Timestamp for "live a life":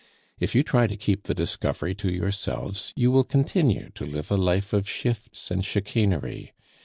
4.03-4.73